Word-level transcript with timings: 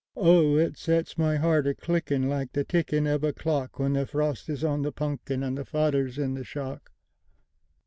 —O, 0.17 0.57
it 0.57 0.77
sets 0.79 1.15
my 1.15 1.35
hart 1.37 1.67
a 1.67 1.75
clickin' 1.75 2.27
like 2.27 2.53
the 2.53 2.63
tickin' 2.63 3.05
of 3.05 3.23
a 3.23 3.31
clock, 3.31 3.77
When 3.77 3.93
the 3.93 4.07
frost 4.07 4.49
is 4.49 4.63
on 4.63 4.81
the 4.81 4.91
punkin 4.91 5.43
and 5.43 5.55
the 5.55 5.63
fodder's 5.63 6.17
in 6.17 6.33
the 6.33 6.43
shock. 6.43 6.91